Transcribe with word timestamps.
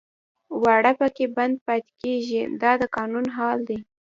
واړه 0.63 0.91
پکې 0.99 1.25
بند 1.35 1.55
پاتې 1.65 1.91
کېږي 2.01 2.41
دا 2.61 2.71
د 2.81 2.83
قانون 2.95 3.25
حال 3.37 3.57
دی. 3.69 3.79